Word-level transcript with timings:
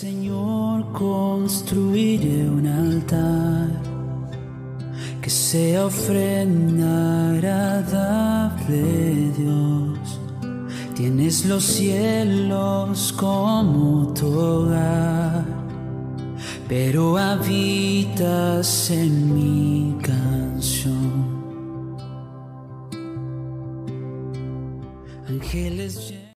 Señor, 0.00 0.92
construiré 0.92 2.48
un 2.48 2.68
altar 2.68 3.68
que 5.20 5.28
sea 5.28 5.86
ofrenda 5.86 7.30
agradable, 7.30 9.32
Dios. 9.36 10.20
Tienes 10.94 11.46
los 11.46 11.64
cielos 11.64 13.12
como 13.12 14.14
tu 14.14 14.38
hogar, 14.38 15.44
pero 16.68 17.18
habitas 17.18 18.92
en 18.92 19.34
mi 19.34 19.96
canción. 20.00 21.26
Ángeles. 25.28 26.27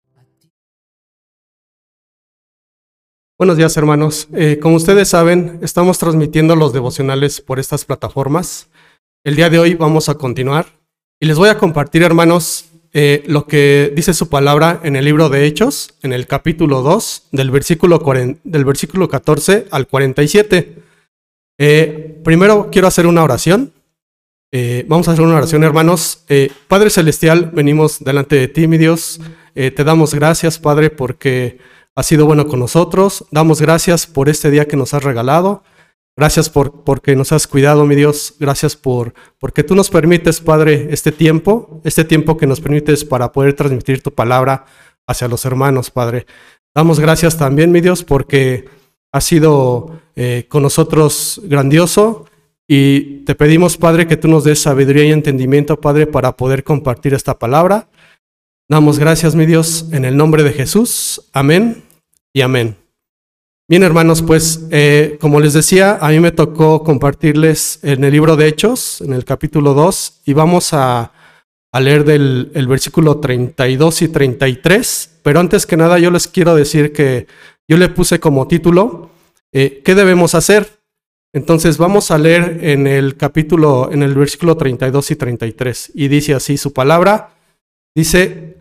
Buenos 3.42 3.56
días 3.56 3.76
hermanos. 3.76 4.28
Eh, 4.34 4.60
como 4.62 4.76
ustedes 4.76 5.08
saben, 5.08 5.58
estamos 5.62 5.98
transmitiendo 5.98 6.54
los 6.54 6.72
devocionales 6.72 7.40
por 7.40 7.58
estas 7.58 7.84
plataformas. 7.84 8.68
El 9.24 9.34
día 9.34 9.50
de 9.50 9.58
hoy 9.58 9.74
vamos 9.74 10.08
a 10.08 10.14
continuar 10.14 10.66
y 11.18 11.26
les 11.26 11.36
voy 11.36 11.48
a 11.48 11.58
compartir 11.58 12.04
hermanos 12.04 12.66
eh, 12.92 13.24
lo 13.26 13.48
que 13.48 13.92
dice 13.96 14.14
su 14.14 14.28
palabra 14.28 14.78
en 14.84 14.94
el 14.94 15.04
libro 15.04 15.28
de 15.28 15.44
Hechos, 15.44 15.94
en 16.04 16.12
el 16.12 16.28
capítulo 16.28 16.82
2, 16.82 17.30
del 17.32 17.50
versículo, 17.50 18.00
del 18.44 18.64
versículo 18.64 19.08
14 19.08 19.66
al 19.72 19.88
47. 19.88 20.76
Eh, 21.58 22.20
primero 22.22 22.68
quiero 22.70 22.86
hacer 22.86 23.08
una 23.08 23.24
oración. 23.24 23.72
vamos 24.86 25.08
a 25.08 25.12
hacer 25.14 25.24
una 25.24 25.38
oración 25.38 25.64
hermanos. 25.64 26.24
Padre 26.68 26.90
Celestial, 26.90 27.50
venimos 27.52 27.98
delante 28.04 28.36
de 28.36 28.46
ti, 28.46 28.68
mi 28.68 28.78
Dios. 28.78 29.20
te 29.52 29.82
damos 29.82 30.14
gracias, 30.14 30.60
Padre, 30.60 30.90
porque 30.90 31.58
has 31.94 32.06
sido 32.06 32.26
bueno 32.26 32.46
con 32.46 32.60
nosotros. 32.60 33.24
Damos 33.30 33.60
gracias 33.60 34.06
por 34.06 34.28
este 34.28 34.50
día 34.50 34.66
que 34.66 34.76
nos 34.76 34.94
has 34.94 35.02
regalado. 35.02 35.62
Gracias 36.16 36.50
por 36.50 36.84
porque 36.84 37.16
nos 37.16 37.32
has 37.32 37.46
cuidado, 37.46 37.86
mi 37.86 37.94
Dios. 37.94 38.34
Gracias 38.38 38.76
por 38.76 39.14
porque 39.38 39.64
tú 39.64 39.74
nos 39.74 39.88
permites, 39.88 40.40
Padre, 40.40 40.88
este 40.90 41.10
tiempo, 41.10 41.80
este 41.84 42.04
tiempo 42.04 42.36
que 42.36 42.46
nos 42.46 42.60
permites 42.60 43.04
para 43.04 43.32
poder 43.32 43.54
transmitir 43.54 44.02
tu 44.02 44.12
palabra 44.12 44.66
hacia 45.06 45.28
los 45.28 45.44
hermanos, 45.44 45.90
Padre. 45.90 46.26
Damos 46.74 47.00
gracias 47.00 47.36
también, 47.36 47.72
mi 47.72 47.80
Dios, 47.80 48.04
porque 48.04 48.66
has 49.10 49.24
sido 49.24 50.00
eh, 50.16 50.46
con 50.48 50.62
nosotros 50.62 51.40
grandioso 51.44 52.26
y 52.68 53.24
te 53.24 53.34
pedimos, 53.34 53.76
Padre, 53.76 54.06
que 54.06 54.16
tú 54.16 54.28
nos 54.28 54.44
des 54.44 54.60
sabiduría 54.60 55.04
y 55.04 55.12
entendimiento, 55.12 55.80
Padre, 55.80 56.06
para 56.06 56.36
poder 56.36 56.64
compartir 56.64 57.12
esta 57.14 57.38
palabra. 57.38 57.88
Damos 58.68 58.98
gracias, 58.98 59.34
mi 59.34 59.44
Dios, 59.44 59.86
en 59.92 60.04
el 60.04 60.16
nombre 60.16 60.42
de 60.42 60.52
Jesús. 60.52 61.28
Amén 61.32 61.81
y 62.32 62.40
amén. 62.40 62.76
Bien, 63.68 63.84
hermanos, 63.84 64.22
pues 64.22 64.66
eh, 64.70 65.16
como 65.20 65.40
les 65.40 65.52
decía, 65.52 65.96
a 66.00 66.10
mí 66.10 66.20
me 66.20 66.32
tocó 66.32 66.82
compartirles 66.82 67.78
en 67.82 68.04
el 68.04 68.12
libro 68.12 68.36
de 68.36 68.48
Hechos, 68.48 69.00
en 69.00 69.12
el 69.12 69.24
capítulo 69.24 69.72
2, 69.72 70.22
y 70.26 70.32
vamos 70.32 70.72
a, 70.72 71.12
leer 71.80 72.04
del 72.04 72.50
el 72.54 72.66
versículo 72.66 73.18
32 73.18 74.02
y 74.02 74.08
33. 74.08 75.20
Pero 75.22 75.40
antes 75.40 75.64
que 75.64 75.76
nada, 75.76 75.98
yo 75.98 76.10
les 76.10 76.28
quiero 76.28 76.54
decir 76.54 76.92
que 76.92 77.26
yo 77.66 77.78
le 77.78 77.88
puse 77.88 78.20
como 78.20 78.46
título, 78.46 79.10
eh, 79.52 79.80
¿qué 79.84 79.94
debemos 79.94 80.34
hacer? 80.34 80.68
Entonces 81.32 81.78
vamos 81.78 82.10
a 82.10 82.18
leer 82.18 82.58
en 82.62 82.86
el 82.86 83.16
capítulo, 83.16 83.90
en 83.90 84.02
el 84.02 84.14
versículo 84.14 84.56
32 84.56 85.12
y 85.12 85.16
33, 85.16 85.92
y 85.94 86.08
dice 86.08 86.34
así 86.34 86.58
su 86.58 86.74
palabra. 86.74 87.30
Dice, 87.94 88.58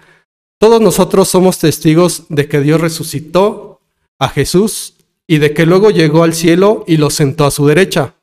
todos 0.62 0.80
nosotros 0.80 1.28
somos 1.28 1.58
testigos 1.58 2.26
de 2.30 2.48
que 2.48 2.62
Dios 2.62 2.80
resucitó 2.80 3.82
a 4.20 4.30
Jesús 4.30 4.94
y 5.26 5.40
de 5.40 5.56
que 5.56 5.66
luego 5.66 5.90
llegó 5.90 6.22
al 6.22 6.36
cielo 6.36 6.84
y 6.86 6.98
lo 6.98 7.10
sentó 7.10 7.46
a 7.46 7.52
su 7.52 7.66
derecha. 7.66 8.14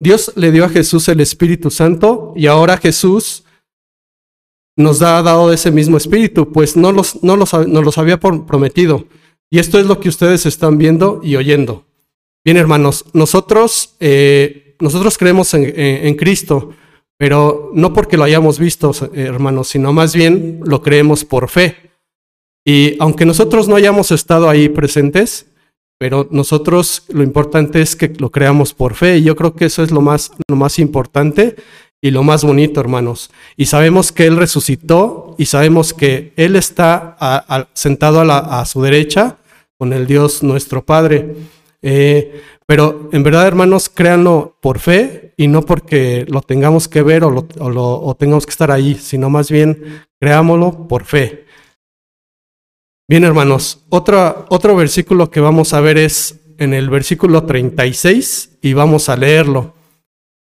Dios 0.00 0.32
le 0.34 0.50
dio 0.50 0.64
a 0.64 0.68
Jesús 0.68 1.06
el 1.06 1.20
Espíritu 1.20 1.70
Santo 1.70 2.32
y 2.34 2.48
ahora 2.48 2.78
Jesús 2.78 3.44
nos 4.76 5.00
ha 5.02 5.22
dado 5.22 5.52
ese 5.52 5.70
mismo 5.70 5.96
Espíritu, 5.96 6.50
pues 6.50 6.76
no 6.76 6.90
los, 6.90 7.22
no 7.22 7.36
los, 7.36 7.52
los 7.52 7.98
había 7.98 8.18
prometido. 8.18 9.06
Y 9.48 9.60
esto 9.60 9.78
es 9.78 9.86
lo 9.86 10.00
que 10.00 10.08
ustedes 10.08 10.46
están 10.46 10.76
viendo 10.76 11.20
y 11.22 11.36
oyendo. 11.36 11.86
Bien, 12.44 12.56
hermanos, 12.56 13.04
nosotros, 13.12 13.94
eh, 14.00 14.74
nosotros 14.80 15.16
creemos 15.16 15.54
en 15.54 16.16
Cristo 16.16 16.74
pero 17.18 17.70
no 17.74 17.92
porque 17.92 18.16
lo 18.16 18.24
hayamos 18.24 18.58
visto, 18.58 18.92
hermanos, 19.14 19.68
sino 19.68 19.92
más 19.92 20.14
bien 20.14 20.60
lo 20.64 20.82
creemos 20.82 21.24
por 21.24 21.48
fe. 21.48 21.76
Y 22.66 22.96
aunque 22.98 23.26
nosotros 23.26 23.68
no 23.68 23.76
hayamos 23.76 24.10
estado 24.10 24.48
ahí 24.48 24.68
presentes, 24.68 25.46
pero 25.98 26.26
nosotros 26.30 27.04
lo 27.08 27.22
importante 27.22 27.80
es 27.80 27.94
que 27.94 28.12
lo 28.18 28.30
creamos 28.30 28.74
por 28.74 28.94
fe 28.94 29.18
y 29.18 29.22
yo 29.22 29.36
creo 29.36 29.54
que 29.54 29.66
eso 29.66 29.82
es 29.82 29.90
lo 29.90 30.00
más, 30.00 30.32
lo 30.48 30.56
más 30.56 30.78
importante 30.78 31.56
y 32.02 32.10
lo 32.10 32.22
más 32.22 32.44
bonito, 32.44 32.80
hermanos. 32.80 33.30
Y 33.56 33.66
sabemos 33.66 34.12
que 34.12 34.26
Él 34.26 34.36
resucitó 34.36 35.34
y 35.38 35.46
sabemos 35.46 35.94
que 35.94 36.32
Él 36.36 36.56
está 36.56 37.16
sentado 37.72 38.20
a, 38.20 38.64
su 38.66 38.82
derecha 38.82 39.38
con 39.78 39.92
el 39.92 40.06
Dios 40.06 40.42
nuestro 40.42 40.84
Padre. 40.84 41.34
Eh, 41.80 42.42
pero 42.66 43.08
en 43.12 43.22
verdad, 43.22 43.46
hermanos, 43.46 43.88
créanlo 43.88 44.56
por 44.60 44.80
fe 44.80 45.23
y 45.36 45.48
no 45.48 45.62
porque 45.62 46.24
lo 46.28 46.42
tengamos 46.42 46.88
que 46.88 47.02
ver 47.02 47.24
o, 47.24 47.30
lo, 47.30 48.16
tengamos 48.18 48.46
que 48.46 48.50
estar 48.50 48.70
ahí, 48.70 48.94
sino 48.94 49.30
más 49.30 49.50
bien 49.50 50.04
creámoslo 50.20 50.88
por 50.88 51.04
fe. 51.04 51.46
Bien, 53.08 53.24
hermanos, 53.24 53.84
otro, 53.90 54.46
otro 54.48 54.76
versículo 54.76 55.30
que 55.30 55.40
vamos 55.40 55.74
a 55.74 55.80
ver 55.80 55.98
es 55.98 56.40
en 56.58 56.72
el 56.72 56.88
versículo 56.88 57.44
36 57.44 58.58
y 58.62 58.72
vamos 58.72 59.08
a 59.08 59.16
leerlo. 59.16 59.74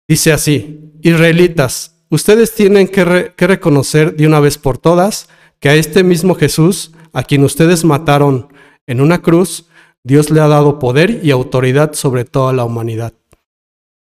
Dice 0.07 0.31
así, 0.31 0.94
Israelitas, 1.02 1.96
ustedes 2.09 2.53
tienen 2.53 2.88
que 2.88 3.34
reconocer 3.38 4.16
de 4.16 4.28
una 4.28 4.40
vez 4.40 4.58
por 4.58 4.78
todas 4.78 5.29
que 5.59 5.69
a 5.69 5.75
este 5.75 6.03
mismo 6.03 6.35
Jesús, 6.35 6.91
a 7.13 7.23
quien 7.23 7.44
ustedes 7.44 7.85
mataron 7.85 8.50
en 8.88 9.00
una 9.00 9.22
cruz, 9.22 9.68
Dios 10.03 10.31
le 10.31 10.41
ha 10.41 10.47
dado 10.47 10.79
poder 10.79 11.22
y 11.23 11.31
autoridad 11.31 11.94
sobre 11.94 12.25
toda 12.25 12.52
la 12.53 12.66
humanidad. 12.66 13.13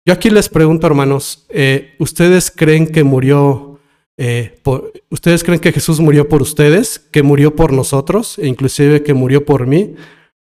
Yo 0.09 0.13
aquí 0.13 0.31
les 0.31 0.49
pregunto, 0.49 0.87
hermanos, 0.87 1.45
eh, 1.49 1.93
¿ustedes 1.99 2.49
creen 2.49 2.87
que 2.87 3.03
murió, 3.03 3.79
eh, 4.17 4.59
ustedes 5.11 5.43
creen 5.43 5.59
que 5.59 5.71
Jesús 5.71 5.99
murió 5.99 6.27
por 6.27 6.41
ustedes, 6.41 6.97
que 6.97 7.21
murió 7.21 7.55
por 7.55 7.71
nosotros, 7.71 8.39
e 8.39 8.47
inclusive 8.47 9.03
que 9.03 9.13
murió 9.13 9.45
por 9.45 9.67
mí? 9.67 9.93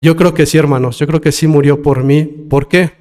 Yo 0.02 0.16
creo 0.16 0.34
que 0.34 0.48
sí, 0.48 0.58
hermanos, 0.58 0.98
yo 0.98 1.06
creo 1.06 1.22
que 1.22 1.32
sí 1.32 1.46
murió 1.46 1.84
por 1.84 2.04
mí. 2.04 2.24
¿Por 2.24 2.68
qué? 2.68 2.94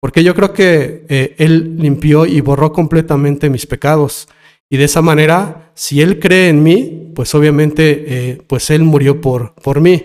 Porque 0.00 0.22
yo 0.22 0.36
creo 0.36 0.52
que 0.52 1.04
eh, 1.08 1.34
Él 1.38 1.78
limpió 1.78 2.26
y 2.26 2.42
borró 2.42 2.70
completamente 2.72 3.50
mis 3.50 3.66
pecados. 3.66 4.28
Y 4.70 4.76
de 4.76 4.84
esa 4.84 5.02
manera, 5.02 5.72
si 5.74 6.00
Él 6.00 6.20
cree 6.20 6.50
en 6.50 6.62
mí, 6.62 7.10
pues 7.12 7.34
obviamente, 7.34 8.38
pues 8.46 8.70
Él 8.70 8.84
murió 8.84 9.20
por, 9.20 9.52
por 9.56 9.80
mí. 9.80 10.04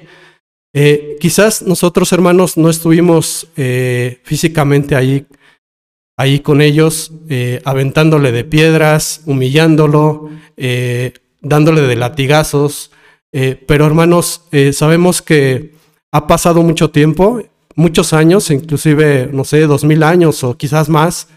Quizás 1.20 1.62
nosotros, 1.62 2.12
hermanos, 2.14 2.58
no 2.58 2.72
estuvimos 2.72 3.48
físicamente 4.24 4.96
ahí, 4.96 5.28
ahí 6.18 6.40
con 6.40 6.62
ellos, 6.62 7.12
eh, 7.30 7.62
aventándole 7.66 8.32
de 8.32 8.44
piedras, 8.44 9.22
humillándolo, 9.26 10.30
dándole 11.42 11.82
de 11.82 11.96
latigazos, 11.96 12.92
pero 13.32 13.86
hermanos, 13.86 14.44
sabemos 14.74 15.22
que 15.22 15.74
ha 16.12 16.28
pasado 16.28 16.62
mucho 16.62 16.92
tiempo, 16.92 17.42
muchos 17.76 18.14
años, 18.14 18.52
inclusive, 18.52 19.30
no 19.34 19.44
sé, 19.44 19.62
dos 19.62 19.84
mil 19.84 20.04
años 20.04 20.44
o 20.44 20.56
quizás 20.56 20.90
más, 20.90 21.28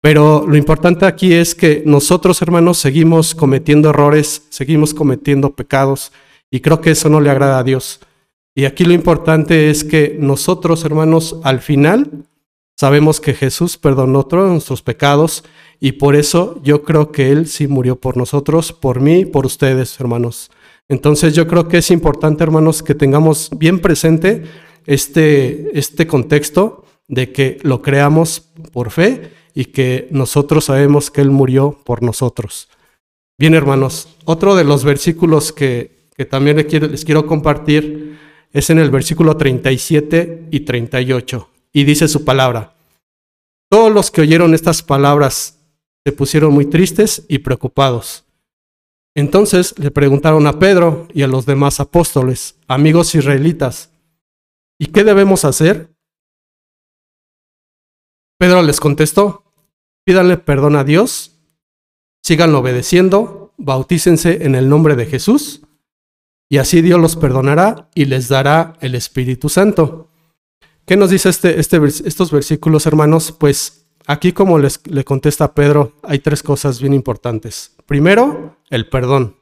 pero 0.00 0.44
lo 0.48 0.56
importante 0.56 1.06
aquí 1.06 1.32
es 1.32 1.54
que 1.54 1.82
nosotros, 1.86 2.42
hermanos, 2.42 2.78
seguimos 2.78 3.34
cometiendo 3.34 3.90
errores, 3.90 4.42
seguimos 4.50 4.94
cometiendo 4.94 5.54
pecados, 5.54 6.12
y 6.50 6.60
creo 6.60 6.80
que 6.80 6.90
eso 6.90 7.08
no 7.08 7.20
le 7.20 7.30
agrada 7.30 7.58
a 7.58 7.62
Dios. 7.62 8.00
Y 8.54 8.64
aquí 8.64 8.84
lo 8.84 8.92
importante 8.92 9.70
es 9.70 9.84
que 9.84 10.16
nosotros, 10.18 10.84
hermanos, 10.84 11.36
al 11.44 11.60
final 11.60 12.26
sabemos 12.82 13.20
que 13.20 13.32
Jesús 13.32 13.78
perdonó 13.78 14.24
todos 14.24 14.50
nuestros 14.50 14.82
pecados 14.82 15.44
y 15.78 15.92
por 15.92 16.16
eso 16.16 16.60
yo 16.64 16.82
creo 16.82 17.12
que 17.12 17.30
Él 17.30 17.46
sí 17.46 17.68
murió 17.68 17.94
por 17.94 18.16
nosotros, 18.16 18.72
por 18.72 18.98
mí, 18.98 19.24
por 19.24 19.46
ustedes, 19.46 20.00
hermanos. 20.00 20.50
Entonces 20.88 21.32
yo 21.32 21.46
creo 21.46 21.68
que 21.68 21.78
es 21.78 21.92
importante, 21.92 22.42
hermanos, 22.42 22.82
que 22.82 22.96
tengamos 22.96 23.50
bien 23.56 23.78
presente 23.78 24.42
este, 24.84 25.78
este 25.78 26.08
contexto 26.08 26.84
de 27.06 27.30
que 27.30 27.58
lo 27.62 27.82
creamos 27.82 28.50
por 28.72 28.90
fe 28.90 29.30
y 29.54 29.66
que 29.66 30.08
nosotros 30.10 30.64
sabemos 30.64 31.12
que 31.12 31.20
Él 31.20 31.30
murió 31.30 31.78
por 31.84 32.02
nosotros. 32.02 32.68
Bien, 33.38 33.54
hermanos, 33.54 34.08
otro 34.24 34.56
de 34.56 34.64
los 34.64 34.82
versículos 34.82 35.52
que, 35.52 36.08
que 36.16 36.24
también 36.24 36.56
les 36.56 36.66
quiero, 36.66 36.88
les 36.88 37.04
quiero 37.04 37.26
compartir 37.26 38.18
es 38.52 38.70
en 38.70 38.80
el 38.80 38.90
versículo 38.90 39.36
37 39.36 40.48
y 40.50 40.60
38. 40.60 41.51
Y 41.72 41.84
dice 41.84 42.08
su 42.08 42.24
palabra. 42.24 42.74
Todos 43.70 43.92
los 43.92 44.10
que 44.10 44.20
oyeron 44.20 44.54
estas 44.54 44.82
palabras 44.82 45.58
se 46.04 46.12
pusieron 46.12 46.52
muy 46.52 46.66
tristes 46.66 47.24
y 47.28 47.38
preocupados. 47.38 48.24
Entonces 49.14 49.78
le 49.78 49.90
preguntaron 49.90 50.46
a 50.46 50.58
Pedro 50.58 51.08
y 51.12 51.22
a 51.22 51.26
los 51.26 51.46
demás 51.46 51.80
apóstoles, 51.80 52.56
amigos 52.66 53.14
israelitas, 53.14 53.92
¿Y 54.82 54.86
qué 54.86 55.04
debemos 55.04 55.44
hacer? 55.44 55.94
Pedro 58.36 58.62
les 58.62 58.80
contestó, 58.80 59.44
pídanle 60.04 60.38
perdón 60.38 60.74
a 60.74 60.82
Dios, 60.82 61.38
síganlo 62.20 62.58
obedeciendo, 62.58 63.54
bautícense 63.58 64.44
en 64.44 64.56
el 64.56 64.68
nombre 64.68 64.96
de 64.96 65.06
Jesús, 65.06 65.62
y 66.48 66.58
así 66.58 66.82
Dios 66.82 67.00
los 67.00 67.14
perdonará 67.14 67.90
y 67.94 68.06
les 68.06 68.26
dará 68.28 68.76
el 68.80 68.96
Espíritu 68.96 69.48
Santo. 69.48 70.08
¿Qué 70.92 70.98
nos 70.98 71.08
dice 71.08 71.30
este, 71.30 71.58
este, 71.58 71.78
estos 72.04 72.30
versículos, 72.30 72.84
hermanos? 72.84 73.32
Pues 73.32 73.86
aquí 74.06 74.32
como 74.32 74.58
les, 74.58 74.86
le 74.86 75.04
contesta 75.04 75.54
Pedro, 75.54 75.94
hay 76.02 76.18
tres 76.18 76.42
cosas 76.42 76.82
bien 76.82 76.92
importantes. 76.92 77.74
Primero, 77.86 78.58
el 78.68 78.86
perdón. 78.90 79.36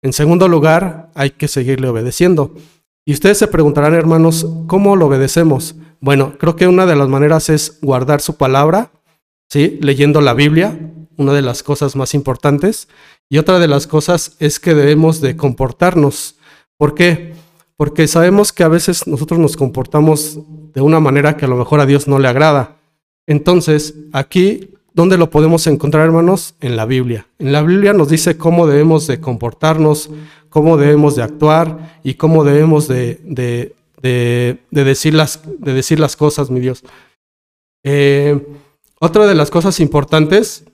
En 0.00 0.14
segundo 0.14 0.48
lugar, 0.48 1.10
hay 1.14 1.32
que 1.32 1.48
seguirle 1.48 1.88
obedeciendo. 1.88 2.54
Y 3.04 3.12
ustedes 3.12 3.36
se 3.36 3.46
preguntarán, 3.46 3.92
hermanos, 3.92 4.46
¿cómo 4.68 4.96
lo 4.96 5.08
obedecemos? 5.08 5.74
Bueno, 6.00 6.32
creo 6.38 6.56
que 6.56 6.66
una 6.66 6.86
de 6.86 6.96
las 6.96 7.10
maneras 7.10 7.50
es 7.50 7.78
guardar 7.82 8.22
su 8.22 8.38
palabra, 8.38 8.90
¿sí? 9.50 9.78
Leyendo 9.82 10.22
la 10.22 10.32
Biblia, 10.32 10.80
una 11.18 11.34
de 11.34 11.42
las 11.42 11.62
cosas 11.62 11.94
más 11.94 12.14
importantes. 12.14 12.88
Y 13.28 13.36
otra 13.36 13.58
de 13.58 13.68
las 13.68 13.86
cosas 13.86 14.36
es 14.38 14.58
que 14.58 14.72
debemos 14.72 15.20
de 15.20 15.36
comportarnos. 15.36 16.36
¿Por 16.78 16.94
qué? 16.94 17.34
Porque 17.76 18.08
sabemos 18.08 18.52
que 18.52 18.64
a 18.64 18.68
veces 18.68 19.06
nosotros 19.06 19.38
nos 19.38 19.56
comportamos 19.56 20.38
de 20.72 20.80
una 20.80 21.00
manera 21.00 21.36
que 21.36 21.44
a 21.44 21.48
lo 21.48 21.56
mejor 21.56 21.80
a 21.80 21.86
Dios 21.86 22.08
no 22.08 22.18
le 22.18 22.28
agrada. 22.28 22.76
Entonces, 23.26 23.94
aquí, 24.12 24.70
¿dónde 24.94 25.18
lo 25.18 25.30
podemos 25.30 25.66
encontrar, 25.66 26.04
hermanos? 26.06 26.54
En 26.60 26.76
la 26.76 26.86
Biblia. 26.86 27.26
En 27.38 27.52
la 27.52 27.62
Biblia 27.62 27.92
nos 27.92 28.08
dice 28.08 28.38
cómo 28.38 28.66
debemos 28.66 29.06
de 29.06 29.20
comportarnos, 29.20 30.10
cómo 30.48 30.76
debemos 30.76 31.16
de 31.16 31.22
actuar 31.22 32.00
y 32.02 32.14
cómo 32.14 32.44
debemos 32.44 32.88
de, 32.88 33.20
decir 34.70 35.14
las 35.14 36.16
cosas, 36.16 36.50
mi 36.50 36.60
Dios. 36.60 36.82
Eh, 37.84 38.46
otra 38.98 39.26
de 39.26 39.34
las 39.34 39.50
cosas 39.50 39.80
importantes 39.80 40.64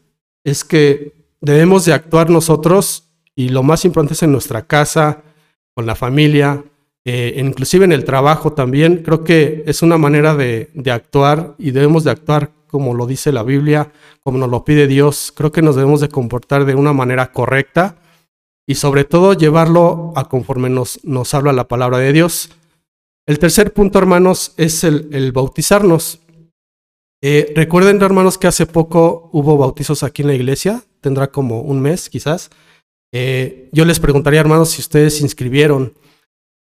es 0.45 0.65
que 0.65 1.15
debemos 1.41 1.85
de 1.85 1.93
actuar 1.93 2.31
nosotros 2.31 3.09
y 3.35 3.49
lo 3.49 3.63
más 3.63 3.85
importante 3.85 4.15
es 4.15 4.23
en 4.23 4.33
nuestra 4.33 4.67
casa, 4.67 5.23
con 5.75 5.87
la 5.87 5.95
familia, 5.95 6.65
eh, 7.05 7.35
inclusive 7.37 7.85
en 7.85 7.93
el 7.93 8.05
trabajo 8.05 8.53
también. 8.53 9.03
Creo 9.03 9.25
que 9.25 9.65
es 9.67 9.83
una 9.83 9.99
manera 9.99 10.35
de, 10.35 10.71
actuar 10.91 11.55
y 11.59 11.73
debemos 11.73 12.05
de 12.05 12.11
actuar 12.11 12.53
como 12.67 12.95
lo 12.95 13.07
dice 13.07 13.33
la 13.33 13.43
Biblia, 13.43 13.93
como 14.23 14.39
nos 14.39 14.49
lo 14.49 14.65
pide 14.65 14.87
Dios. 14.87 15.33
Creo 15.37 15.53
que 15.53 15.63
nos 15.63 15.77
debemos 15.77 16.01
de 16.01 16.09
comportar 16.09 16.65
de 16.65 16.75
una 16.75 16.93
manera 16.93 17.33
correcta 17.33 17.97
y 18.67 18.77
sobre 18.77 19.05
todo 19.05 19.35
llevarlo 19.35 20.13
a 20.17 20.29
conforme 20.29 20.71
nos, 20.71 21.05
nos 21.05 21.35
habla 21.35 21.53
la 21.53 21.69
palabra 21.69 21.99
de 21.99 22.13
Dios. 22.13 22.51
El 23.27 23.39
tercer 23.39 23.73
punto, 23.73 23.99
hermanos, 23.99 24.55
es 24.57 24.85
el, 24.85 25.33
bautizarnos. 25.33 26.21
Eh, 27.21 27.53
recuerden, 27.55 28.01
hermanos, 28.01 28.39
que 28.39 28.49
hace 28.49 28.67
poco 28.67 29.29
hubo 29.33 29.57
bautizos 29.59 30.03
aquí 30.03 30.23
en 30.23 30.29
la 30.29 30.35
iglesia, 30.35 30.83
tendrá 31.01 31.31
como 31.31 31.61
un 31.61 31.81
mes 31.81 32.09
quizás. 32.09 32.51
Eh, 33.13 33.69
yo 33.71 33.85
les 33.85 34.01
preguntaría, 34.01 34.41
hermanos, 34.41 34.71
si 34.71 34.81
ustedes 34.81 35.19
se 35.19 35.23
inscribieron. 35.23 35.93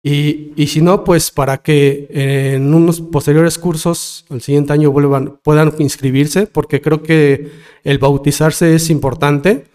Y, 0.03 0.53
y, 0.56 0.68
si 0.68 0.81
no, 0.81 1.03
pues 1.03 1.30
para 1.30 1.59
que 1.59 2.07
en 2.09 2.74
unos 2.74 3.01
posteriores 3.01 3.59
cursos, 3.59 4.25
el 4.30 4.42
siguiente 4.42 4.74
año, 4.74 4.92
vuelvan, 4.92 5.39
puedan 5.44 5.74
inscribirse, 5.77 6.48
porque 6.48 6.81
creo 6.81 7.03
que 7.03 7.51
el 7.83 8.00
bautizarse 8.00 8.74
es 8.74 8.89
importante. 8.89 9.65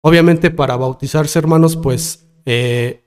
Obviamente 0.00 0.50
para 0.50 0.76
bautizarse, 0.76 1.38
hermanos, 1.38 1.76
pues 1.76 2.26
eh, 2.44 3.04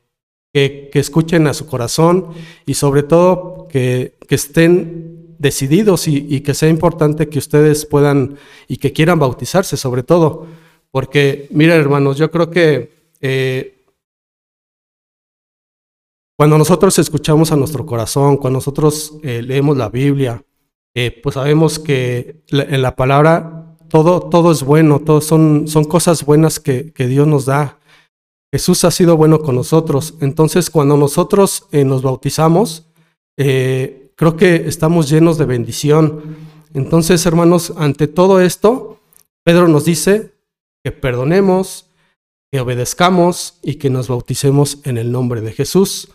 que, 0.52 0.90
escuchen 0.94 1.46
a 1.46 1.54
su 1.54 1.68
corazón 1.68 2.30
y 2.66 2.74
sobre 2.74 3.04
todo 3.04 3.68
que, 3.70 4.18
estén 4.30 5.36
decididos 5.38 6.08
y, 6.08 6.42
que 6.42 6.56
sea 6.56 6.70
importante 6.70 7.30
que 7.30 7.38
ustedes 7.38 7.86
puedan 7.86 8.38
y 8.68 8.78
que 8.78 8.94
quieran 8.94 9.20
bautizarse 9.20 9.78
sobre 9.78 10.02
todo. 10.04 10.48
Porque, 10.90 11.48
miren 11.52 11.80
hermanos, 11.80 12.18
yo 12.18 12.32
creo 12.32 12.50
que 12.50 12.92
eh, 13.22 13.77
cuando 16.38 16.60
nosotros 16.60 17.00
escuchamos 17.00 17.52
a 17.52 17.56
nuestro 17.56 17.84
corazón, 17.88 18.38
cuando 18.38 18.58
nosotros 18.58 19.18
eh, 19.24 19.42
leemos 19.42 19.76
la 19.76 19.90
Biblia, 19.90 20.46
eh, 20.94 21.20
pues 21.24 21.34
sabemos 21.34 21.80
que 21.80 22.44
en 22.52 22.82
la 22.84 22.96
palabra 22.96 23.76
todo, 23.90 24.22
todo 24.22 24.52
es 24.52 24.62
bueno, 24.62 25.00
todo 25.00 25.20
son, 25.20 25.68
son 25.68 25.86
cosas 25.86 26.24
buenas 26.24 26.60
que, 26.60 26.94
que 26.94 27.08
Dios 27.08 27.26
nos 27.26 27.46
da. 27.46 27.80
Jesús 28.54 28.84
ha 28.84 28.92
sido 28.92 29.18
bueno 29.18 29.40
con 29.40 29.56
nosotros. 29.56 30.14
Entonces, 30.22 30.70
cuando 30.70 30.96
nosotros 30.96 31.66
eh, 31.72 31.84
nos 31.84 32.04
bautizamos, 32.04 32.86
creo 33.36 34.38
que 34.38 34.68
estamos 34.68 35.10
llenos 35.10 35.40
de 35.40 35.46
bendición. 35.46 36.38
Entonces, 36.76 37.26
hermanos, 37.26 37.74
ante 37.78 38.08
todo 38.08 38.42
esto, 38.42 39.00
Pedro 39.44 39.68
nos 39.68 39.86
dice 39.86 40.36
que 40.84 40.92
perdonemos, 40.92 41.88
que 42.52 42.60
obedezcamos 42.60 43.58
y 43.64 43.76
que 43.76 43.90
nos 43.90 44.08
bauticemos 44.08 44.80
en 44.84 45.00
el 45.00 45.12
nombre 45.12 45.42
de 45.42 45.52
Jesús. 45.52 46.10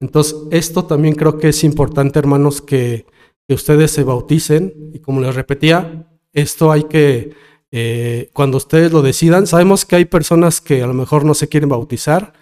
Entonces, 0.00 0.34
esto 0.50 0.84
también 0.84 1.14
creo 1.14 1.38
que 1.38 1.50
es 1.50 1.62
importante, 1.62 2.18
hermanos, 2.18 2.62
que, 2.62 3.06
ustedes 3.48 3.90
se 3.90 4.04
bauticen. 4.04 4.72
Y 4.94 5.00
como 5.00 5.20
les 5.20 5.34
repetía, 5.34 6.06
esto 6.32 6.70
hay 6.70 6.84
que 6.84 7.32
eh, 7.72 8.30
cuando 8.32 8.58
ustedes 8.58 8.92
lo 8.92 9.02
decidan. 9.02 9.48
Sabemos 9.48 9.84
que 9.84 9.96
hay 9.96 10.04
personas 10.04 10.60
que 10.60 10.82
a 10.82 10.86
lo 10.86 10.94
mejor 10.94 11.24
no 11.24 11.34
se 11.34 11.48
quieren 11.48 11.68
bautizar, 11.68 12.32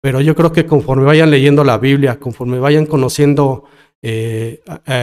pero 0.00 0.20
yo 0.20 0.34
creo 0.34 0.52
que 0.52 0.66
conforme 0.66 1.04
vayan 1.04 1.30
leyendo 1.30 1.62
la 1.62 1.78
Biblia, 1.78 2.18
conforme 2.18 2.58
vayan 2.58 2.86
conociendo 2.86 3.66
eh, 4.02 4.62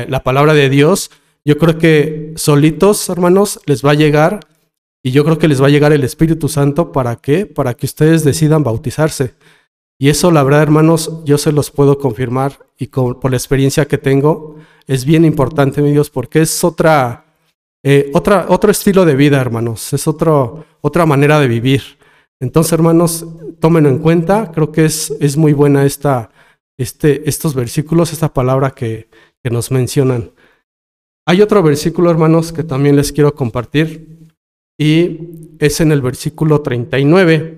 la 0.10 0.24
palabra 0.24 0.54
de 0.54 0.70
Dios, 0.70 1.10
yo 1.46 1.58
creo 1.58 1.78
que 1.78 2.34
solitos, 2.36 3.08
hermanos, 3.08 3.62
les 3.66 3.86
va 3.86 3.92
a 3.92 3.96
llegar 3.96 4.42
y 5.04 5.12
yo 5.12 5.24
creo 5.24 5.38
que 5.38 5.48
les 5.48 5.62
va 5.62 5.68
a 5.68 5.70
llegar 5.70 5.94
el 5.94 6.04
Espíritu 6.04 6.50
Santo. 6.50 6.92
¿Para 6.92 7.18
qué? 7.18 7.46
Para 7.46 7.76
que 7.76 7.86
ustedes 7.86 8.24
decidan 8.24 8.64
bautizarse. 8.64 9.36
Y 9.98 10.10
eso, 10.10 10.32
la 10.32 10.44
verdad, 10.44 10.64
hermanos, 10.64 11.24
yo 11.24 11.38
se 11.38 11.52
los 11.52 11.72
puedo 11.72 11.98
confirmar 11.98 12.66
y 12.78 12.88
por 12.88 13.30
la 13.30 13.38
experiencia 13.38 13.86
que 13.86 13.98
tengo, 13.98 14.58
es 14.88 15.06
bien 15.06 15.26
importante, 15.26 15.82
mi 15.82 15.92
Dios, 15.92 16.10
porque 16.10 16.42
es 16.42 16.64
otra, 16.64 17.26
eh, 17.84 18.12
otra, 18.14 18.48
otro 18.50 18.72
estilo 18.72 19.06
de 19.06 19.16
vida, 19.16 19.40
hermanos, 19.40 19.94
es 19.94 20.08
otro, 20.08 20.66
otra 20.82 21.06
manera 21.06 21.40
de 21.40 21.48
vivir. 21.48 21.82
Entonces, 22.40 22.74
hermanos, 22.74 23.26
tómenlo 23.60 23.90
en 23.90 24.00
cuenta. 24.00 24.52
Creo 24.54 24.72
que 24.72 24.86
es, 24.86 25.12
es 25.22 25.38
muy 25.38 25.54
buena 25.54 25.86
esta, 25.86 26.30
este, 26.78 27.28
estos 27.30 27.56
versículos, 27.56 28.12
esta 28.12 28.34
palabra 28.34 28.72
que, 28.72 29.08
que 29.42 29.50
nos 29.50 29.72
mencionan. 29.72 30.32
Hay 31.26 31.42
otro 31.42 31.64
versículo, 31.64 32.12
hermanos, 32.12 32.52
que 32.52 32.64
también 32.64 32.96
les 32.98 33.12
quiero 33.12 33.34
compartir 33.34 34.28
y 34.78 35.56
es 35.60 35.80
en 35.80 35.92
el 35.92 36.02
versículo 36.02 36.62
39 36.62 37.58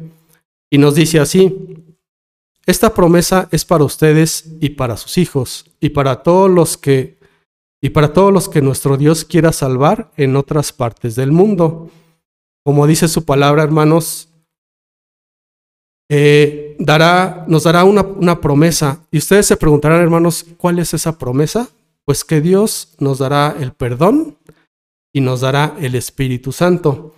y 0.69 0.77
nos 0.77 0.95
dice 0.95 1.19
así, 1.19 1.86
esta 2.67 2.93
promesa 2.93 3.47
es 3.51 3.63
para 3.63 3.85
ustedes 3.85 4.45
y 4.59 4.71
para 4.71 4.97
sus 4.97 5.17
hijos 5.17 5.65
y 5.79 5.89
para 5.89 6.21
todos 6.21 6.51
los 6.51 6.77
que 6.77 7.17
y 7.81 7.89
para 7.89 8.11
todos 8.11 8.33
los 8.33 8.49
que 8.49 8.61
nuestro 8.61 8.97
Dios 8.97 9.23
quiera 9.23 9.53
salvar 9.53 10.11
en 10.17 10.35
otras 10.35 10.73
partes 10.73 11.15
del 11.15 11.31
mundo. 11.31 11.89
Como 12.65 12.85
dice 12.85 13.07
su 13.07 13.23
palabra, 13.23 13.63
hermanos, 13.63 14.29
eh, 16.09 16.75
dará, 16.79 17.45
nos 17.47 17.63
dará 17.63 17.83
una, 17.83 18.01
una 18.01 18.41
promesa. 18.41 18.99
Y 19.11 19.19
ustedes 19.19 19.45
se 19.45 19.57
preguntarán, 19.57 20.01
hermanos, 20.01 20.45
¿cuál 20.57 20.79
es 20.79 20.93
esa 20.93 21.17
promesa? 21.17 21.69
Pues 22.03 22.25
que 22.25 22.41
Dios 22.41 22.95
nos 22.99 23.19
dará 23.19 23.55
el 23.57 23.73
perdón 23.73 24.37
y 25.13 25.21
nos 25.21 25.41
dará 25.41 25.75
el 25.79 25.95
Espíritu 25.95 26.51
Santo. 26.51 27.13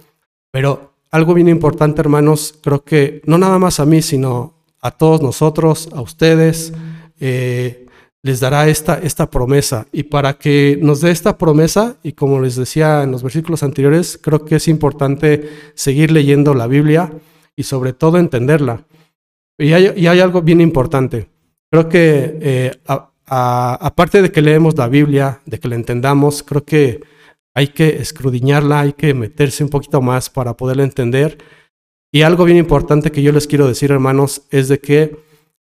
Pero 0.52 0.94
algo 1.10 1.34
bien 1.34 1.48
importante, 1.48 2.02
hermanos, 2.02 2.54
creo 2.62 2.84
que 2.84 3.22
no 3.26 3.38
nada 3.38 3.58
más 3.60 3.80
a 3.80 3.86
mí, 3.86 4.02
sino 4.02 4.59
a 4.82 4.92
todos 4.92 5.22
nosotros, 5.22 5.90
a 5.94 6.02
ustedes, 6.02 6.74
eh, 7.20 7.86
les 8.22 8.40
dará 8.40 8.68
esta, 8.68 9.00
esta 9.00 9.30
promesa. 9.30 9.88
Y 9.92 10.04
para 10.04 10.38
que 10.38 10.78
nos 10.82 11.02
dé 11.02 11.12
esta 11.12 11.38
promesa, 11.38 11.98
y 12.04 12.14
como 12.14 12.40
les 12.42 12.56
decía 12.56 13.04
en 13.04 13.12
los 13.12 13.24
versículos 13.24 13.64
anteriores, 13.64 14.20
creo 14.22 14.46
que 14.46 14.56
es 14.56 14.68
importante 14.68 15.50
seguir 15.74 16.12
leyendo 16.12 16.54
la 16.54 16.68
Biblia 16.68 17.12
y 17.56 17.64
sobre 17.64 17.94
todo 17.94 18.18
entenderla. 18.18 18.86
Y 19.58 19.74
hay, 19.74 20.08
hay 20.08 20.20
algo 20.20 20.42
bien 20.42 20.62
importante. 20.62 21.30
Creo 21.72 21.88
que 21.90 22.38
eh, 22.42 22.72
aparte 23.26 24.22
de 24.22 24.32
que 24.32 24.42
leemos 24.42 24.78
la 24.78 24.88
Biblia, 24.88 25.42
de 25.46 25.60
que 25.60 25.68
la 25.68 25.76
entendamos, 25.76 26.42
creo 26.44 26.64
que 26.64 27.02
hay 27.54 27.68
que 27.68 27.98
escrudiñarla, 27.98 28.82
hay 28.82 28.94
que 28.94 29.14
meterse 29.14 29.64
un 29.64 29.70
poquito 29.70 30.02
más 30.02 30.30
para 30.30 30.56
poderla 30.56 30.84
entender. 30.84 31.38
Y 32.12 32.24
algo 32.24 32.46
bien 32.46 32.58
importante 32.58 33.12
que 33.12 33.22
yo 33.22 33.32
les 33.32 33.48
quiero 33.48 33.68
decir, 33.68 33.92
hermanos, 33.92 34.44
es 34.50 34.68
de 34.68 34.80
que 34.80 35.18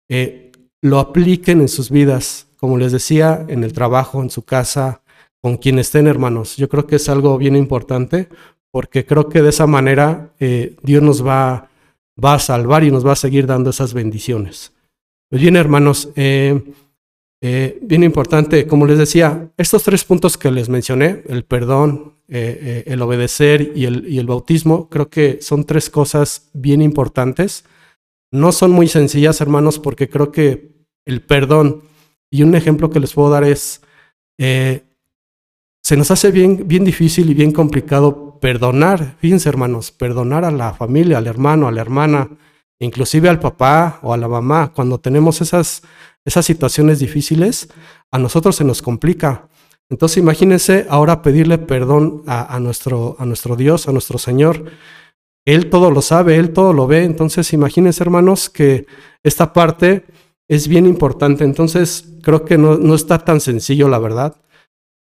eh, 0.09 0.51
lo 0.81 0.99
apliquen 0.99 1.61
en 1.61 1.67
sus 1.67 1.89
vidas 1.89 2.47
como 2.57 2.77
les 2.77 2.91
decía, 2.91 3.45
en 3.47 3.63
el 3.63 3.73
trabajo, 3.73 4.21
en 4.21 4.29
su 4.29 4.43
casa, 4.43 5.01
con 5.41 5.57
quien 5.57 5.79
estén 5.79 6.07
hermanos. 6.07 6.57
Yo 6.57 6.67
creo 6.67 6.87
que 6.87 6.97
es 6.97 7.07
algo 7.07 7.37
bien 7.37 7.55
importante 7.55 8.27
porque 8.71 9.05
creo 9.05 9.29
que 9.29 9.41
de 9.41 9.49
esa 9.49 9.67
manera 9.67 10.33
eh, 10.39 10.75
Dios 10.81 11.01
nos 11.01 11.25
va, 11.25 11.69
va, 12.23 12.33
a 12.33 12.39
salvar 12.39 12.83
y 12.83 12.91
nos 12.91 13.05
va 13.05 13.13
a 13.13 13.15
seguir 13.15 13.45
dando 13.45 13.69
esas 13.69 13.93
bendiciones. 13.93 14.73
Pues 15.29 15.41
bien, 15.41 15.55
hermanos, 15.55 16.09
eh, 16.15 16.61
Eh, 17.41 17.77
bien 17.81 18.03
importante, 18.03 18.65
como 18.65 18.85
les 18.85 18.97
decía, 18.97 19.51
estos 19.57 19.83
tres 19.83 20.03
puntos 20.03 20.37
que 20.37 20.51
les 20.51 20.69
mencioné, 20.69 21.23
el 21.27 21.45
perdón, 21.45 22.15
eh, 22.27 22.59
eh, 22.61 22.83
el 22.87 23.01
obedecer 23.01 23.71
y 23.75 23.85
el, 23.85 24.07
y 24.07 24.17
el 24.17 24.25
bautismo, 24.25 24.89
creo 24.89 25.09
que 25.09 25.39
son 25.41 25.65
tres 25.65 25.89
cosas 25.89 26.49
bien 26.53 26.81
importantes. 26.81 27.63
No 28.31 28.51
son 28.51 28.71
muy 28.71 28.87
sencillas, 28.87 29.39
hermanos, 29.39 29.79
porque 29.79 30.09
creo 30.09 30.31
que 30.31 30.71
el 31.05 31.21
perdón, 31.21 31.83
y 32.31 32.43
un 32.43 32.55
ejemplo 32.55 32.89
que 32.89 32.99
les 32.99 33.13
puedo 33.13 33.29
dar 33.29 33.43
es, 33.43 33.81
se 34.37 35.95
nos 35.95 36.11
hace 36.11 36.31
bien, 36.31 36.67
bien 36.67 36.83
difícil 36.83 37.29
y 37.29 37.33
bien 37.33 37.53
complicado 37.53 38.27
perdonar, 38.41 39.15
fíjense 39.19 39.47
hermanos, 39.47 39.91
perdonar 39.91 40.43
a 40.43 40.51
la 40.51 40.73
familia, 40.73 41.17
al 41.17 41.27
hermano, 41.27 41.67
a 41.67 41.71
la 41.71 41.81
hermana, 41.81 42.29
inclusive 42.79 43.29
al 43.29 43.39
papá 43.39 43.99
o 44.01 44.13
a 44.13 44.17
la 44.17 44.27
mamá, 44.27 44.71
cuando 44.73 44.99
tenemos 44.99 45.41
esas, 45.41 45.83
esas 46.27 46.45
situaciones 46.45 46.99
difíciles, 46.99 47.69
a 48.11 48.19
nosotros 48.19 48.57
se 48.57 48.65
nos 48.65 48.81
complica. 48.81 49.47
Entonces 49.89 50.17
imagínense 50.17 50.85
ahora 50.89 51.21
pedirle 51.21 51.57
perdón 51.57 52.23
a, 52.27 52.59
nuestro, 52.59 53.15
a 53.17 53.25
nuestro 53.25 53.55
Dios, 53.55 53.87
a 53.87 53.93
nuestro 53.93 54.17
Señor. 54.17 54.65
Él 55.45 55.69
todo 55.69 55.89
lo 55.89 56.01
sabe, 56.01 56.35
Él 56.35 56.51
todo 56.51 56.73
lo 56.73 56.85
ve. 56.85 57.05
Entonces 57.05 57.53
imagínense 57.53 58.03
hermanos 58.03 58.49
que 58.49 58.87
esta 59.23 59.53
parte 59.53 60.03
es 60.49 60.67
bien 60.67 60.85
importante. 60.85 61.45
Entonces 61.45 62.09
creo 62.21 62.43
que 62.43 62.57
no, 62.57 62.77
no 62.77 62.93
está 62.93 63.19
tan 63.19 63.39
sencillo, 63.39 63.87
la 63.87 63.99
verdad. 63.99 64.35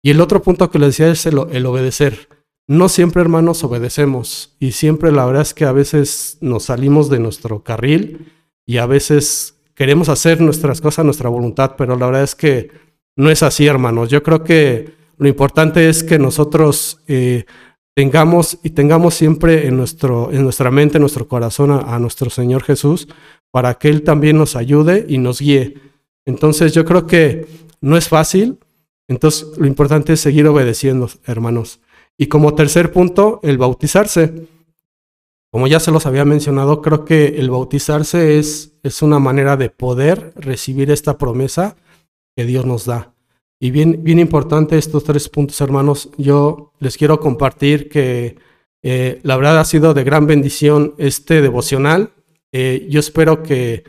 Y 0.04 0.12
el 0.12 0.22
otro 0.22 0.44
punto 0.44 0.70
que 0.70 0.78
les 0.78 0.90
decía 0.90 1.12
es 1.12 1.26
el, 1.26 1.40
el 1.52 1.66
obedecer. 1.66 2.30
No 2.68 2.88
siempre, 2.88 3.24
hermanos, 3.24 3.64
obedecemos 3.64 4.56
y 4.60 4.74
siempre 4.74 5.12
la 5.12 5.26
verdad 5.26 5.42
es 5.42 5.56
que 5.56 5.66
a 5.66 5.72
veces 5.72 6.38
nos 6.42 6.66
salimos 6.66 7.10
de 7.10 7.18
nuestro 7.18 7.64
carril 7.64 8.32
y 8.68 8.78
a 8.78 8.86
veces 8.86 9.55
queremos 9.76 10.10
hacer 10.10 10.42
nuestras 10.42 10.82
cosas 10.82 11.00
a 11.00 11.04
nuestra 11.04 11.30
voluntad, 11.30 11.76
pero 11.78 11.96
la 11.96 12.08
verdad 12.08 12.24
es 12.24 12.36
que 12.36 12.72
no 13.16 13.30
es 13.30 13.44
así, 13.44 13.68
hermanos. 13.68 14.10
Yo 14.10 14.24
creo 14.24 14.44
que 14.44 14.94
lo 15.18 15.28
importante 15.28 15.88
es 15.90 16.04
que 16.04 16.18
nosotros 16.18 17.02
eh, 17.08 17.46
tengamos 17.94 18.58
y 18.64 18.72
tengamos 18.72 19.14
siempre 19.16 19.68
en, 19.68 19.78
nuestro, 19.78 20.32
en 20.32 20.44
nuestra 20.44 20.72
mente, 20.72 20.98
en 20.98 21.02
nuestro 21.02 21.28
corazón 21.28 21.72
a, 21.72 21.98
nuestro 22.00 22.30
Señor 22.30 22.64
Jesús 22.64 23.08
para 23.52 23.76
que 23.76 23.88
Él 23.88 24.04
también 24.04 24.38
nos 24.38 24.56
ayude 24.56 25.06
y 25.08 25.18
nos 25.18 25.40
guíe. 25.40 25.76
Entonces 26.26 26.74
yo 26.74 26.84
creo 26.84 27.08
que 27.08 27.48
no 27.80 27.96
es 27.96 28.10
fácil, 28.10 28.60
entonces 29.08 29.58
lo 29.58 29.68
importante 29.68 30.14
es 30.14 30.20
seguir 30.20 30.48
obedeciendo, 30.48 31.10
hermanos. 31.26 31.80
Y 32.18 32.28
como 32.28 32.56
tercer 32.56 32.92
punto, 32.92 33.40
el 33.44 33.58
bautizarse. 33.58 34.48
Como 35.56 35.68
ya 35.68 35.80
se 35.80 35.92
los 35.92 36.06
había 36.06 36.26
mencionado, 36.26 36.82
creo 36.82 37.06
que 37.06 37.28
el 37.38 37.50
bautizarse 37.50 38.38
es, 38.38 38.74
es 38.84 39.02
una 39.02 39.20
manera 39.20 39.56
de 39.56 39.70
poder 39.70 40.34
recibir 40.36 40.92
esta 40.92 41.18
promesa 41.18 41.78
que 42.36 42.44
Dios 42.44 42.66
nos 42.66 42.84
da. 42.84 43.14
Y 43.58 43.72
bien, 43.72 44.04
bien 44.04 44.20
importante 44.20 44.78
estos 44.78 45.06
tres 45.06 45.30
puntos, 45.30 45.62
hermanos. 45.62 46.10
Yo 46.18 46.74
les 46.80 46.98
quiero 46.98 47.22
compartir 47.22 47.88
que 47.88 48.36
eh, 48.84 49.22
la 49.24 49.38
verdad 49.38 49.62
ha 49.62 49.64
sido 49.64 49.94
de 49.94 50.04
gran 50.04 50.28
bendición 50.28 50.94
este 50.98 51.42
devocional. 51.42 52.12
Eh, 52.52 52.88
yo 52.90 53.00
espero 53.00 53.42
que 53.42 53.86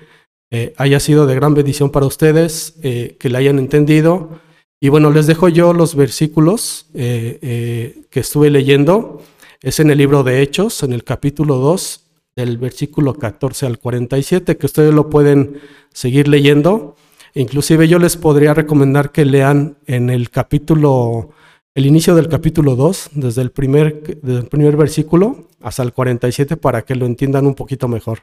eh, 0.53 0.73
haya 0.77 1.01
sido 1.01 1.27
de 1.27 1.35
gran 1.35 1.55
bendición 1.55 1.91
para 1.91 2.07
ustedes, 2.07 2.79
que 2.81 3.29
la 3.29 3.39
hayan 3.39 3.59
entendido 3.59 4.39
y 4.79 4.89
bueno, 4.89 5.11
les 5.11 5.27
dejo 5.27 5.49
yo 5.49 5.73
los 5.73 5.95
versículos 5.95 6.87
eh, 6.95 7.39
eh, 7.41 8.03
que 8.11 8.21
estuve 8.21 8.51
leyendo. 8.51 9.23
Es 9.63 9.81
en 9.81 9.91
el 9.91 9.99
libro 9.99 10.23
de 10.23 10.43
Hechos, 10.43 10.83
en 10.83 10.93
el 10.93 11.03
capítulo 11.03 11.57
2, 11.57 12.05
del 12.37 12.59
versículo 12.59 13.15
14 13.15 13.67
al 13.67 13.79
47, 13.79 14.59
que 14.59 14.67
ustedes 14.67 14.93
lo 14.93 15.09
pueden 15.09 15.61
seguir 15.93 16.29
leyendo. 16.29 16.95
Inclusive 17.35 17.89
yo 17.89 17.99
les 17.99 18.17
podría 18.17 18.53
recomendar 18.53 19.13
que 19.13 19.25
lean 19.25 19.79
en 19.87 20.11
el 20.11 20.31
capítulo, 20.31 21.31
el 21.75 21.87
inicio 21.87 22.15
del 22.15 22.29
capítulo 22.29 22.77
2, 22.77 23.11
desde 23.13 23.41
el 23.43 23.51
primer, 23.51 24.21
desde 24.23 24.41
el 24.41 24.49
primer 24.49 24.77
versículo 24.77 25.49
hasta 25.63 25.83
el 25.83 25.95
47, 25.95 26.59
para 26.59 26.83
que 26.83 26.95
lo 26.95 27.07
entiendan 27.07 27.47
un 27.47 27.55
poquito 27.55 27.89
mejor. 27.89 28.21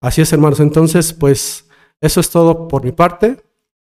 Así 0.00 0.22
es, 0.22 0.32
hermanos. 0.32 0.60
Entonces, 0.60 1.12
pues 1.12 1.68
eso 2.00 2.20
es 2.20 2.30
todo 2.30 2.68
por 2.68 2.84
mi 2.84 2.92
parte. 2.92 3.36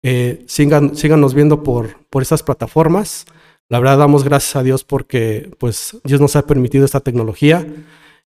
Eh, 0.02 0.44
síganos 0.46 1.34
viendo 1.34 1.62
por, 1.62 2.06
por 2.08 2.22
estas 2.22 2.42
plataformas. 2.42 3.26
La 3.68 3.80
verdad 3.80 3.98
damos 3.98 4.22
gracias 4.22 4.54
a 4.54 4.62
Dios 4.62 4.84
porque 4.84 5.50
pues 5.58 5.98
Dios 6.04 6.20
nos 6.20 6.36
ha 6.36 6.46
permitido 6.46 6.84
esta 6.84 7.00
tecnología 7.00 7.66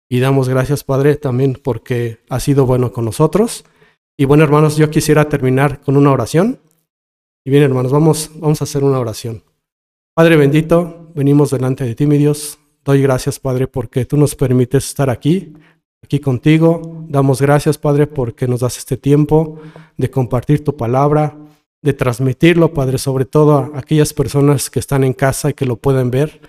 y 0.09 0.19
damos 0.19 0.49
gracias 0.49 0.83
Padre 0.83 1.17
también 1.17 1.59
porque 1.63 2.19
ha 2.29 2.41
sido 2.41 2.67
bueno 2.67 2.93
con 2.93 3.05
nosotros. 3.05 3.65
Y 4.17 4.25
bueno 4.25 4.43
hermanos, 4.43 4.77
yo 4.77 4.91
quisiera 4.91 5.29
terminar 5.29 5.81
con 5.81 5.97
una 5.97 6.11
oración. 6.11 6.59
Y 7.45 7.51
bien 7.51 7.63
hermanos, 7.63 7.93
vamos, 7.93 8.33
vamos 8.35 8.61
a 8.61 8.65
hacer 8.65 8.83
una 8.83 8.99
oración. 8.99 9.45
Padre 10.13 10.37
bendito, 10.37 11.09
venimos 11.15 11.51
delante 11.51 11.85
de 11.85 11.95
ti 11.95 12.07
mi 12.07 12.19
Dios. 12.19 12.59
Doy 12.85 13.01
gracias 13.01 13.39
Padre 13.39 13.69
porque 13.69 14.05
tú 14.07 14.17
nos 14.17 14.35
permites 14.35 14.89
estar 14.89 15.09
aquí, 15.09 15.53
aquí 16.03 16.19
contigo. 16.19 17.05
Damos 17.09 17.41
gracias 17.41 17.79
Padre 17.79 18.09
porque 18.09 18.49
nos 18.49 18.61
das 18.61 18.77
este 18.77 18.97
tiempo 18.97 19.61
de 19.97 20.11
compartir 20.11 20.65
tu 20.65 20.77
palabra 20.77 21.37
de 21.83 21.93
transmitirlo, 21.93 22.75
Padre, 22.75 22.99
sobre 22.99 23.25
todo 23.25 23.59
a 23.59 23.79
aquellas 23.79 24.13
personas 24.13 24.71
que 24.71 24.81
están 24.81 25.05
en 25.05 25.13
casa 25.13 25.51
y 25.51 25.55
que 25.55 25.67
lo 25.67 25.77
pueden 25.77 26.11
ver. 26.11 26.41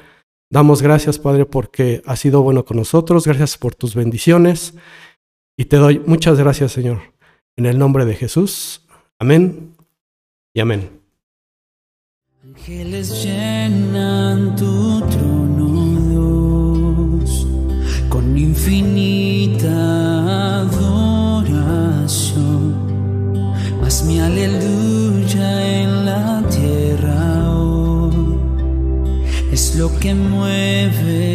Damos 0.51 0.81
gracias, 0.81 1.19
Padre, 1.19 1.45
porque 1.45 2.01
has 2.05 2.19
sido 2.19 2.41
bueno 2.41 2.65
con 2.65 2.77
nosotros. 2.77 3.27
Gracias 3.27 3.57
por 3.57 3.75
tus 3.75 3.93
bendiciones. 3.93 4.73
Y 5.57 5.65
te 5.65 5.77
doy 5.77 5.99
muchas 5.99 6.39
gracias, 6.39 6.71
Señor. 6.71 7.01
En 7.55 7.65
el 7.65 7.77
nombre 7.77 8.05
de 8.05 8.15
Jesús. 8.15 8.87
Amén 9.19 9.75
y 10.53 10.61
amén. 10.61 10.89
Ángeles 12.43 13.23
llenan 13.23 14.55
tu 14.55 15.08
que 29.99 30.13
mueve. 30.13 31.28